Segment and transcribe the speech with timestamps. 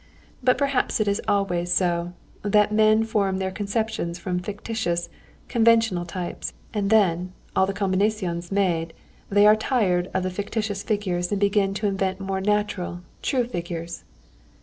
[0.43, 5.09] But perhaps it is always so, that men form their conceptions from fictitious,
[5.47, 11.75] conventional types, and then—all the combinaisons made—they are tired of the fictitious figures and begin
[11.75, 14.03] to invent more natural, true figures."